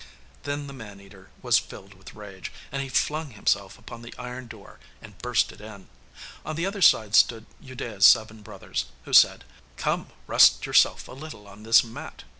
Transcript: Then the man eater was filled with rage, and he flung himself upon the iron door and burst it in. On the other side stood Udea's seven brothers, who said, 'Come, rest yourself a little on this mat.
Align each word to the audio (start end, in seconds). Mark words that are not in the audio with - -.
Then 0.45 0.65
the 0.65 0.73
man 0.73 0.99
eater 0.99 1.29
was 1.43 1.59
filled 1.59 1.93
with 1.93 2.15
rage, 2.15 2.51
and 2.71 2.81
he 2.81 2.89
flung 2.89 3.29
himself 3.29 3.77
upon 3.77 4.01
the 4.01 4.15
iron 4.17 4.47
door 4.47 4.79
and 4.99 5.15
burst 5.19 5.51
it 5.51 5.61
in. 5.61 5.89
On 6.43 6.55
the 6.55 6.65
other 6.65 6.81
side 6.81 7.13
stood 7.13 7.45
Udea's 7.61 8.03
seven 8.07 8.41
brothers, 8.41 8.85
who 9.05 9.13
said, 9.13 9.43
'Come, 9.77 10.07
rest 10.25 10.65
yourself 10.65 11.07
a 11.07 11.11
little 11.11 11.45
on 11.47 11.61
this 11.61 11.83
mat. 11.83 12.23